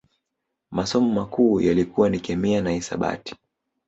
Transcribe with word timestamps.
Masomo 0.71 1.13
makuu 1.13 1.59
yalikuwa 1.61 2.09
ni 2.09 2.19
Kemia 2.19 2.61
na 2.61 2.71
Hisabati 2.71 3.35